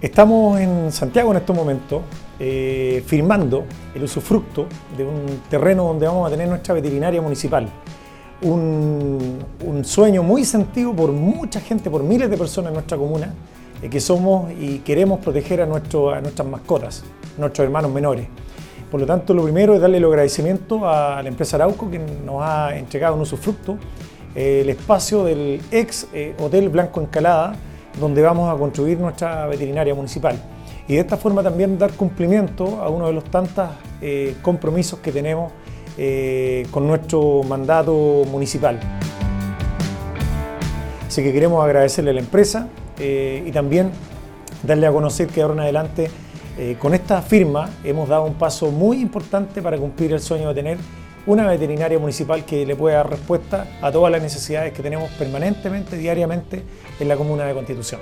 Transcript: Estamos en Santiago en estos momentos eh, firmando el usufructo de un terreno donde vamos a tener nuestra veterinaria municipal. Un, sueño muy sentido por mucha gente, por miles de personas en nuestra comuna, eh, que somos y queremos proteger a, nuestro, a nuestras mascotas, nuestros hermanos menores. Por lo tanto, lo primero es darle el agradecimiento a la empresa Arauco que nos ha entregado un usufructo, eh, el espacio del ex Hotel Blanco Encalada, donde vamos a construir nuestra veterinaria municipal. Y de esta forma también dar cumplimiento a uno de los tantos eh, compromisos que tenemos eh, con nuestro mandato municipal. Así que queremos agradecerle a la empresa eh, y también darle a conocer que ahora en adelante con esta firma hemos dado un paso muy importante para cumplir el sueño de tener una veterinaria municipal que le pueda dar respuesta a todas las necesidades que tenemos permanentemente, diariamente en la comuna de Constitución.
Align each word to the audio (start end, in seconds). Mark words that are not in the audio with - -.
Estamos 0.00 0.58
en 0.58 0.90
Santiago 0.92 1.30
en 1.30 1.36
estos 1.36 1.54
momentos 1.54 2.00
eh, 2.38 3.04
firmando 3.06 3.66
el 3.94 4.02
usufructo 4.02 4.66
de 4.96 5.04
un 5.04 5.42
terreno 5.50 5.84
donde 5.84 6.06
vamos 6.06 6.26
a 6.26 6.30
tener 6.30 6.48
nuestra 6.48 6.72
veterinaria 6.72 7.20
municipal. 7.20 7.68
Un, 8.40 9.44
sueño 9.84 10.22
muy 10.22 10.46
sentido 10.46 10.94
por 10.96 11.12
mucha 11.12 11.60
gente, 11.60 11.90
por 11.90 12.02
miles 12.02 12.30
de 12.30 12.38
personas 12.38 12.68
en 12.68 12.74
nuestra 12.74 12.96
comuna, 12.96 13.34
eh, 13.82 13.90
que 13.90 14.00
somos 14.00 14.50
y 14.58 14.78
queremos 14.78 15.20
proteger 15.20 15.60
a, 15.60 15.66
nuestro, 15.66 16.08
a 16.10 16.22
nuestras 16.22 16.48
mascotas, 16.48 17.04
nuestros 17.36 17.66
hermanos 17.66 17.92
menores. 17.92 18.26
Por 18.90 19.00
lo 19.00 19.06
tanto, 19.06 19.34
lo 19.34 19.42
primero 19.42 19.74
es 19.74 19.82
darle 19.82 19.98
el 19.98 20.04
agradecimiento 20.06 20.88
a 20.88 21.22
la 21.22 21.28
empresa 21.28 21.58
Arauco 21.58 21.90
que 21.90 21.98
nos 21.98 22.42
ha 22.42 22.74
entregado 22.74 23.16
un 23.16 23.20
usufructo, 23.20 23.76
eh, 24.34 24.62
el 24.62 24.70
espacio 24.70 25.24
del 25.24 25.60
ex 25.70 26.08
Hotel 26.38 26.70
Blanco 26.70 27.02
Encalada, 27.02 27.54
donde 27.98 28.22
vamos 28.22 28.52
a 28.52 28.58
construir 28.58 28.98
nuestra 28.98 29.46
veterinaria 29.46 29.94
municipal. 29.94 30.36
Y 30.88 30.94
de 30.94 31.00
esta 31.00 31.16
forma 31.16 31.42
también 31.42 31.78
dar 31.78 31.92
cumplimiento 31.92 32.82
a 32.82 32.88
uno 32.88 33.06
de 33.06 33.12
los 33.12 33.24
tantos 33.24 33.68
eh, 34.00 34.36
compromisos 34.42 34.98
que 35.00 35.12
tenemos 35.12 35.52
eh, 35.96 36.66
con 36.70 36.86
nuestro 36.86 37.42
mandato 37.44 38.24
municipal. 38.30 38.78
Así 41.06 41.22
que 41.22 41.32
queremos 41.32 41.64
agradecerle 41.64 42.10
a 42.10 42.14
la 42.14 42.20
empresa 42.20 42.68
eh, 42.98 43.44
y 43.46 43.50
también 43.50 43.90
darle 44.62 44.86
a 44.86 44.92
conocer 44.92 45.28
que 45.28 45.42
ahora 45.42 45.54
en 45.54 45.60
adelante 45.60 46.10
con 46.78 46.92
esta 46.92 47.22
firma 47.22 47.70
hemos 47.84 48.06
dado 48.06 48.24
un 48.24 48.34
paso 48.34 48.70
muy 48.70 49.00
importante 49.00 49.62
para 49.62 49.78
cumplir 49.78 50.12
el 50.12 50.20
sueño 50.20 50.48
de 50.48 50.54
tener 50.54 50.78
una 51.30 51.46
veterinaria 51.46 51.96
municipal 51.96 52.44
que 52.44 52.66
le 52.66 52.74
pueda 52.74 52.96
dar 52.96 53.10
respuesta 53.10 53.78
a 53.80 53.92
todas 53.92 54.10
las 54.10 54.20
necesidades 54.20 54.72
que 54.72 54.82
tenemos 54.82 55.12
permanentemente, 55.12 55.96
diariamente 55.96 56.64
en 56.98 57.06
la 57.06 57.16
comuna 57.16 57.44
de 57.44 57.54
Constitución. 57.54 58.00